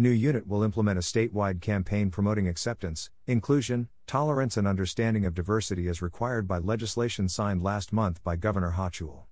New 0.00 0.10
unit 0.10 0.46
will 0.46 0.62
implement 0.62 0.96
a 0.96 1.02
statewide 1.02 1.60
campaign 1.60 2.08
promoting 2.08 2.46
acceptance, 2.46 3.10
inclusion, 3.26 3.88
tolerance, 4.06 4.56
and 4.56 4.64
understanding 4.64 5.26
of 5.26 5.34
diversity 5.34 5.88
as 5.88 6.00
required 6.00 6.46
by 6.46 6.58
legislation 6.58 7.28
signed 7.28 7.64
last 7.64 7.92
month 7.92 8.22
by 8.22 8.36
Governor 8.36 8.74
Hochul. 8.76 9.24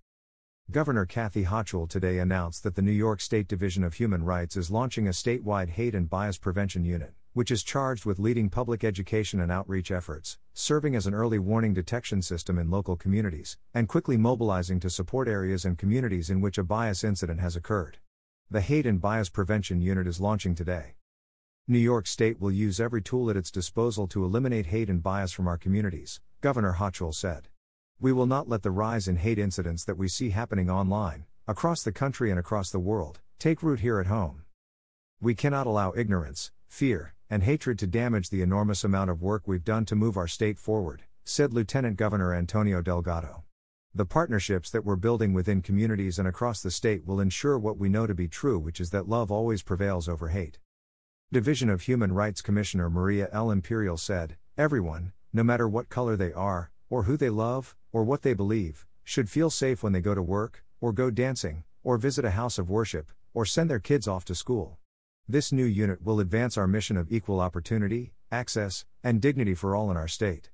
Governor 0.73 1.07
Kathy 1.07 1.45
Hochul 1.45 1.89
today 1.89 2.19
announced 2.19 2.65
that 2.65 2.75
the 2.75 2.83
New 2.83 2.91
York 2.91 3.21
State 3.21 3.47
Division 3.47 3.85
of 3.85 3.95
Human 3.95 4.25
Rights 4.25 4.57
is 4.57 4.69
launching 4.69 5.07
a 5.07 5.11
statewide 5.11 5.69
hate 5.69 5.95
and 5.95 6.11
bias 6.11 6.37
prevention 6.37 6.85
unit, 6.85 7.15
which 7.33 7.53
is 7.53 7.63
charged 7.63 8.05
with 8.05 8.19
leading 8.19 8.51
public 8.51 8.83
education 8.83 9.39
and 9.39 9.53
outreach 9.53 9.93
efforts, 9.93 10.37
serving 10.53 10.97
as 10.97 11.07
an 11.07 11.15
early 11.15 11.39
warning 11.39 11.75
detection 11.75 12.21
system 12.21 12.59
in 12.59 12.73
local 12.73 12.97
communities, 12.97 13.57
and 13.73 13.87
quickly 13.87 14.17
mobilizing 14.17 14.81
to 14.81 14.91
support 14.91 15.29
areas 15.29 15.65
and 15.65 15.79
communities 15.79 16.29
in 16.29 16.41
which 16.41 16.59
a 16.59 16.65
bias 16.65 17.05
incident 17.05 17.39
has 17.39 17.55
occurred. 17.55 17.99
The 18.49 18.61
Hate 18.61 18.87
and 18.87 19.01
Bias 19.01 19.29
Prevention 19.29 19.81
Unit 19.81 20.07
is 20.07 20.21
launching 20.21 20.55
today. 20.55 20.95
New 21.67 21.81
York 21.81 22.07
State 22.07 22.41
will 22.41 22.53
use 22.53 22.79
every 22.79 23.03
tool 23.03 23.29
at 23.29 23.37
its 23.37 23.51
disposal 23.51 24.07
to 24.07 24.25
eliminate 24.25 24.67
hate 24.67 24.89
and 24.89 25.03
bias 25.03 25.33
from 25.33 25.49
our 25.49 25.59
communities, 25.59 26.21
Governor 26.41 26.77
Hochul 26.79 27.13
said. 27.13 27.49
We 27.99 28.13
will 28.13 28.27
not 28.27 28.49
let 28.49 28.63
the 28.63 28.71
rise 28.71 29.09
in 29.09 29.17
hate 29.17 29.41
incidents 29.41 29.85
that 29.87 29.99
we 29.99 30.07
see 30.07 30.31
happening 30.31 30.71
online, 30.71 31.25
across 31.49 31.83
the 31.83 31.91
country 31.91 32.31
and 32.31 32.39
across 32.39 32.71
the 32.71 32.79
world, 32.79 33.19
take 33.41 33.65
root 33.65 33.81
here 33.81 33.99
at 33.99 34.07
home. 34.07 34.45
We 35.21 35.35
cannot 35.35 35.67
allow 35.67 35.93
ignorance, 35.97 36.53
fear, 36.69 37.15
and 37.29 37.43
hatred 37.43 37.81
to 37.81 37.89
damage 37.89 38.31
the 38.31 38.43
enormous 38.43 38.85
amount 38.85 39.11
of 39.11 39.23
work 39.23 39.49
we've 39.49 39.65
done 39.65 39.87
to 39.87 39.97
move 39.97 40.17
our 40.17 40.29
state 40.29 40.61
forward, 40.61 41.03
said 41.25 41.53
Lieutenant 41.53 41.97
Governor 41.97 42.33
Antonio 42.33 42.81
Delgado. 42.81 43.43
The 43.97 44.05
partnerships 44.05 44.69
that 44.73 44.85
we're 44.85 44.97
building 44.97 45.33
within 45.33 45.63
communities 45.63 46.19
and 46.19 46.29
across 46.29 46.61
the 46.61 46.71
state 46.71 47.07
will 47.07 47.19
ensure 47.19 47.59
what 47.59 47.79
we 47.79 47.89
know 47.89 48.07
to 48.07 48.15
be 48.15 48.29
true, 48.29 48.59
which 48.59 48.79
is 48.79 48.91
that 48.91 49.09
love 49.09 49.33
always 49.33 49.63
prevails 49.63 50.07
over 50.07 50.29
hate. 50.29 50.59
Division 51.33 51.71
of 51.71 51.81
Human 51.81 52.13
Rights 52.13 52.43
Commissioner 52.43 52.91
Maria 52.91 53.31
L. 53.33 53.51
Imperial 53.51 53.97
said, 53.97 54.37
Everyone, 54.59 55.15
no 55.33 55.43
matter 55.43 55.67
what 55.67 55.89
color 55.89 56.15
they 56.15 56.31
are, 56.35 56.71
or 56.91 57.05
who 57.05 57.17
they 57.17 57.31
love, 57.31 57.75
or 57.91 58.05
what 58.05 58.21
they 58.21 58.35
believe, 58.35 58.85
should 59.03 59.31
feel 59.31 59.49
safe 59.49 59.83
when 59.83 59.95
they 59.95 60.03
go 60.03 60.15
to 60.15 60.21
work, 60.21 60.63
or 60.79 60.93
go 60.93 61.11
dancing, 61.11 61.65
or 61.83 61.97
visit 61.97 62.27
a 62.27 62.33
house 62.33 62.59
of 62.59 62.69
worship, 62.69 63.11
or 63.33 63.47
send 63.47 63.71
their 63.71 63.81
kids 63.81 64.07
off 64.07 64.27
to 64.27 64.35
school. 64.35 64.77
This 65.27 65.53
new 65.53 65.65
unit 65.65 66.03
will 66.03 66.21
advance 66.21 66.59
our 66.59 66.67
mission 66.67 66.99
of 66.99 67.11
equal 67.11 67.41
opportunity, 67.41 68.13
access, 68.31 68.85
and 69.03 69.23
dignity 69.23 69.55
for 69.55 69.75
all 69.75 69.91
in 69.91 69.97
our 69.97 70.07
state. 70.07 70.51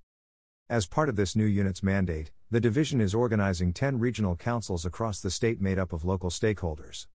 As 0.71 0.87
part 0.87 1.09
of 1.09 1.17
this 1.17 1.35
new 1.35 1.45
unit's 1.45 1.83
mandate, 1.83 2.31
the 2.53 2.61
division 2.61 3.01
is 3.01 3.15
organizing 3.15 3.73
10 3.73 3.99
regional 3.99 4.37
councils 4.37 4.85
across 4.85 5.23
the 5.23 5.31
state 5.31 5.59
made 5.59 5.79
up 5.79 5.91
of 5.91 6.05
local 6.05 6.29
stakeholders. 6.29 7.07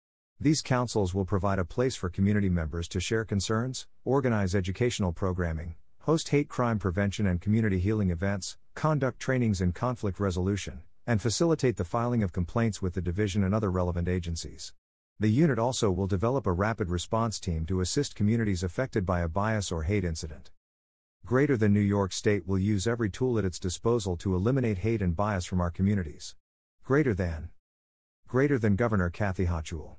These 0.40 0.62
councils 0.62 1.12
will 1.12 1.26
provide 1.26 1.58
a 1.58 1.64
place 1.66 1.94
for 1.94 2.08
community 2.08 2.48
members 2.48 2.88
to 2.88 3.00
share 3.00 3.22
concerns, 3.22 3.86
organize 4.02 4.54
educational 4.54 5.12
programming, 5.12 5.74
host 5.98 6.30
hate 6.30 6.48
crime 6.48 6.78
prevention 6.78 7.26
and 7.26 7.38
community 7.38 7.78
healing 7.78 8.08
events, 8.08 8.56
conduct 8.74 9.20
trainings 9.20 9.60
in 9.60 9.72
conflict 9.72 10.18
resolution, 10.18 10.80
and 11.06 11.20
facilitate 11.20 11.76
the 11.76 11.84
filing 11.84 12.22
of 12.22 12.32
complaints 12.32 12.80
with 12.80 12.94
the 12.94 13.02
division 13.02 13.44
and 13.44 13.54
other 13.54 13.70
relevant 13.70 14.08
agencies. 14.08 14.72
The 15.20 15.28
unit 15.28 15.58
also 15.58 15.90
will 15.90 16.06
develop 16.06 16.46
a 16.46 16.52
rapid 16.52 16.88
response 16.88 17.38
team 17.38 17.66
to 17.66 17.82
assist 17.82 18.16
communities 18.16 18.62
affected 18.62 19.04
by 19.04 19.20
a 19.20 19.28
bias 19.28 19.70
or 19.70 19.82
hate 19.82 20.02
incident. 20.02 20.50
Greater 21.26 21.56
than 21.56 21.72
New 21.72 21.80
York 21.80 22.12
State 22.12 22.46
will 22.46 22.56
use 22.56 22.86
every 22.86 23.10
tool 23.10 23.36
at 23.36 23.44
its 23.44 23.58
disposal 23.58 24.16
to 24.16 24.36
eliminate 24.36 24.78
hate 24.78 25.02
and 25.02 25.16
bias 25.16 25.44
from 25.44 25.60
our 25.60 25.72
communities. 25.72 26.36
Greater 26.84 27.14
than. 27.14 27.48
Greater 28.28 28.60
than 28.60 28.76
Governor 28.76 29.10
Kathy 29.10 29.46
Hochul. 29.46 29.96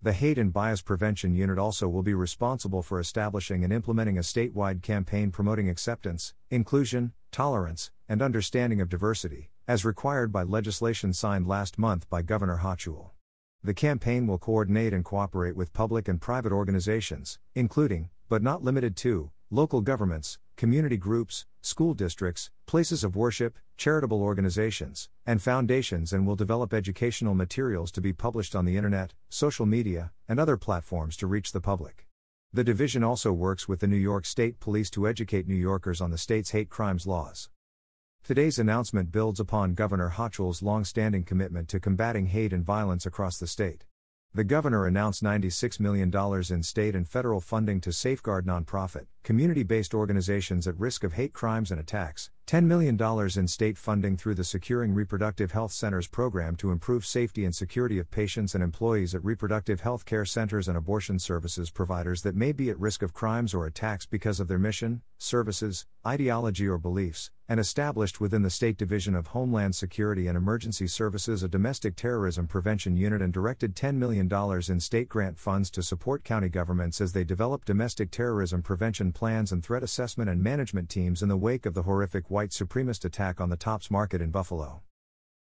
The 0.00 0.12
Hate 0.12 0.38
and 0.38 0.52
Bias 0.52 0.80
Prevention 0.80 1.34
Unit 1.34 1.58
also 1.58 1.88
will 1.88 2.04
be 2.04 2.14
responsible 2.14 2.82
for 2.82 3.00
establishing 3.00 3.64
and 3.64 3.72
implementing 3.72 4.16
a 4.16 4.20
statewide 4.20 4.80
campaign 4.80 5.32
promoting 5.32 5.68
acceptance, 5.68 6.34
inclusion, 6.50 7.14
tolerance, 7.32 7.90
and 8.08 8.22
understanding 8.22 8.80
of 8.80 8.88
diversity, 8.88 9.50
as 9.66 9.84
required 9.84 10.30
by 10.30 10.44
legislation 10.44 11.12
signed 11.12 11.48
last 11.48 11.80
month 11.80 12.08
by 12.08 12.22
Governor 12.22 12.60
Hochul. 12.62 13.10
The 13.64 13.74
campaign 13.74 14.28
will 14.28 14.38
coordinate 14.38 14.92
and 14.92 15.04
cooperate 15.04 15.56
with 15.56 15.72
public 15.72 16.06
and 16.06 16.20
private 16.20 16.52
organizations, 16.52 17.40
including, 17.56 18.10
but 18.28 18.40
not 18.40 18.62
limited 18.62 18.94
to, 18.98 19.32
local 19.50 19.80
governments, 19.80 20.38
community 20.56 20.96
groups, 20.96 21.46
school 21.60 21.94
districts, 21.94 22.50
places 22.66 23.02
of 23.02 23.16
worship, 23.16 23.58
charitable 23.76 24.22
organizations, 24.22 25.08
and 25.26 25.42
foundations 25.42 26.12
and 26.12 26.26
will 26.26 26.36
develop 26.36 26.72
educational 26.72 27.34
materials 27.34 27.90
to 27.92 28.00
be 28.00 28.12
published 28.12 28.54
on 28.54 28.64
the 28.64 28.76
internet, 28.76 29.14
social 29.28 29.66
media, 29.66 30.12
and 30.28 30.38
other 30.38 30.56
platforms 30.56 31.16
to 31.16 31.26
reach 31.26 31.52
the 31.52 31.60
public. 31.60 32.06
The 32.52 32.62
division 32.64 33.02
also 33.02 33.32
works 33.32 33.66
with 33.66 33.80
the 33.80 33.88
New 33.88 33.96
York 33.96 34.24
State 34.24 34.60
Police 34.60 34.90
to 34.90 35.08
educate 35.08 35.48
New 35.48 35.54
Yorkers 35.56 36.00
on 36.00 36.10
the 36.10 36.18
state's 36.18 36.50
hate 36.50 36.70
crimes 36.70 37.06
laws. 37.06 37.48
Today's 38.22 38.58
announcement 38.58 39.10
builds 39.10 39.40
upon 39.40 39.74
Governor 39.74 40.10
Hochul's 40.10 40.62
long-standing 40.62 41.24
commitment 41.24 41.68
to 41.68 41.80
combating 41.80 42.26
hate 42.26 42.52
and 42.52 42.64
violence 42.64 43.06
across 43.06 43.38
the 43.38 43.46
state. 43.46 43.84
The 44.36 44.42
governor 44.42 44.84
announced 44.84 45.22
$96 45.22 45.78
million 45.78 46.12
in 46.50 46.62
state 46.64 46.96
and 46.96 47.08
federal 47.08 47.40
funding 47.40 47.80
to 47.82 47.92
safeguard 47.92 48.44
nonprofit, 48.44 49.06
community 49.22 49.62
based 49.62 49.94
organizations 49.94 50.66
at 50.66 50.76
risk 50.76 51.04
of 51.04 51.12
hate 51.12 51.32
crimes 51.32 51.70
and 51.70 51.78
attacks, 51.78 52.30
$10 52.48 52.64
million 52.64 52.98
in 53.36 53.46
state 53.46 53.78
funding 53.78 54.16
through 54.16 54.34
the 54.34 54.42
Securing 54.42 54.92
Reproductive 54.92 55.52
Health 55.52 55.70
Centers 55.70 56.08
program 56.08 56.56
to 56.56 56.72
improve 56.72 57.06
safety 57.06 57.44
and 57.44 57.54
security 57.54 58.00
of 58.00 58.10
patients 58.10 58.56
and 58.56 58.64
employees 58.64 59.14
at 59.14 59.24
reproductive 59.24 59.82
health 59.82 60.04
care 60.04 60.24
centers 60.24 60.66
and 60.66 60.76
abortion 60.76 61.20
services 61.20 61.70
providers 61.70 62.22
that 62.22 62.34
may 62.34 62.50
be 62.50 62.70
at 62.70 62.80
risk 62.80 63.02
of 63.02 63.14
crimes 63.14 63.54
or 63.54 63.66
attacks 63.66 64.04
because 64.04 64.40
of 64.40 64.48
their 64.48 64.58
mission, 64.58 65.02
services, 65.16 65.86
ideology, 66.04 66.66
or 66.66 66.76
beliefs, 66.76 67.30
and 67.48 67.60
established 67.60 68.20
within 68.20 68.42
the 68.42 68.50
State 68.50 68.76
Division 68.76 69.14
of 69.14 69.28
Homeland 69.28 69.74
Security 69.74 70.26
and 70.26 70.36
Emergency 70.36 70.86
Services 70.86 71.42
a 71.42 71.48
domestic 71.48 71.94
terrorism 71.94 72.46
prevention 72.46 72.96
unit 72.96 73.20
and 73.20 73.32
directed 73.32 73.76
$10 73.76 73.96
million 73.96 74.28
in 74.68 74.80
state 74.80 75.08
grant 75.08 75.38
funds 75.38 75.70
to 75.70 75.82
support 75.82 76.24
county 76.24 76.48
governments 76.48 77.00
as 77.00 77.12
they 77.12 77.24
develop 77.24 77.64
domestic 77.64 78.10
terrorism 78.10 78.62
prevention 78.62 79.12
plans 79.12 79.52
and 79.52 79.62
threat 79.62 79.82
assessment 79.82 80.30
and 80.30 80.42
management 80.42 80.88
teams 80.88 81.22
in 81.22 81.28
the 81.28 81.36
wake 81.36 81.66
of 81.66 81.74
the 81.74 81.82
horrific 81.82 82.30
white 82.30 82.50
supremacist 82.50 83.04
attack 83.04 83.40
on 83.40 83.50
the 83.50 83.56
Tops 83.56 83.90
Market 83.90 84.22
in 84.22 84.30
Buffalo. 84.30 84.82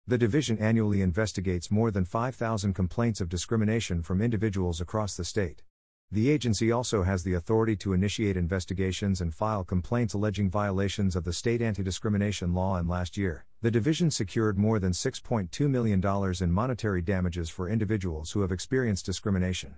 The 0.06 0.18
division 0.18 0.58
annually 0.58 1.00
investigates 1.00 1.70
more 1.70 1.90
than 1.90 2.04
5,000 2.04 2.74
complaints 2.74 3.20
of 3.20 3.28
discrimination 3.28 4.02
from 4.02 4.20
individuals 4.20 4.80
across 4.80 5.16
the 5.16 5.24
state. 5.24 5.62
The 6.10 6.30
agency 6.30 6.70
also 6.70 7.02
has 7.02 7.24
the 7.24 7.34
authority 7.34 7.74
to 7.76 7.92
initiate 7.92 8.36
investigations 8.36 9.20
and 9.20 9.34
file 9.34 9.64
complaints 9.64 10.14
alleging 10.14 10.48
violations 10.48 11.16
of 11.16 11.24
the 11.24 11.32
state 11.32 11.60
anti 11.60 11.82
discrimination 11.82 12.54
law. 12.54 12.76
And 12.76 12.88
last 12.88 13.16
year, 13.16 13.46
the 13.62 13.70
division 13.70 14.10
secured 14.10 14.56
more 14.56 14.78
than 14.78 14.92
$6.2 14.92 15.68
million 15.68 16.02
in 16.40 16.52
monetary 16.52 17.02
damages 17.02 17.50
for 17.50 17.68
individuals 17.68 18.32
who 18.32 18.42
have 18.42 18.52
experienced 18.52 19.06
discrimination. 19.06 19.74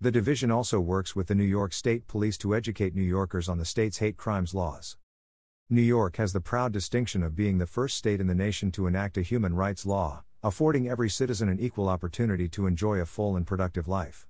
The 0.00 0.10
division 0.10 0.50
also 0.50 0.80
works 0.80 1.14
with 1.14 1.28
the 1.28 1.34
New 1.34 1.44
York 1.44 1.72
State 1.72 2.06
Police 2.06 2.38
to 2.38 2.54
educate 2.54 2.94
New 2.94 3.02
Yorkers 3.02 3.48
on 3.48 3.58
the 3.58 3.64
state's 3.64 3.98
hate 3.98 4.16
crimes 4.16 4.54
laws. 4.54 4.96
New 5.70 5.82
York 5.82 6.16
has 6.16 6.32
the 6.32 6.40
proud 6.40 6.72
distinction 6.72 7.22
of 7.22 7.36
being 7.36 7.58
the 7.58 7.66
first 7.66 7.96
state 7.96 8.20
in 8.20 8.26
the 8.26 8.34
nation 8.34 8.70
to 8.72 8.86
enact 8.86 9.16
a 9.16 9.22
human 9.22 9.54
rights 9.54 9.86
law, 9.86 10.22
affording 10.42 10.88
every 10.88 11.08
citizen 11.08 11.48
an 11.48 11.60
equal 11.60 11.88
opportunity 11.88 12.48
to 12.48 12.66
enjoy 12.66 12.98
a 13.00 13.06
full 13.06 13.36
and 13.36 13.46
productive 13.46 13.88
life. 13.88 14.26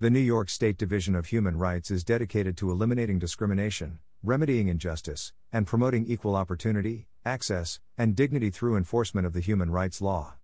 The 0.00 0.10
New 0.10 0.20
York 0.20 0.48
State 0.48 0.78
Division 0.78 1.16
of 1.16 1.26
Human 1.26 1.58
Rights 1.58 1.90
is 1.90 2.04
dedicated 2.04 2.56
to 2.58 2.70
eliminating 2.70 3.18
discrimination, 3.18 3.98
remedying 4.22 4.68
injustice, 4.68 5.32
and 5.52 5.66
promoting 5.66 6.06
equal 6.06 6.36
opportunity, 6.36 7.08
access, 7.24 7.80
and 7.96 8.14
dignity 8.14 8.50
through 8.50 8.76
enforcement 8.76 9.26
of 9.26 9.32
the 9.32 9.40
human 9.40 9.72
rights 9.72 10.00
law. 10.00 10.34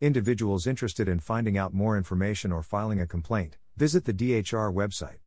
Individuals 0.00 0.66
interested 0.66 1.06
in 1.06 1.20
finding 1.20 1.56
out 1.56 1.72
more 1.72 1.96
information 1.96 2.50
or 2.50 2.64
filing 2.64 3.00
a 3.00 3.06
complaint, 3.06 3.56
visit 3.76 4.04
the 4.04 4.12
DHR 4.12 4.74
website. 4.74 5.23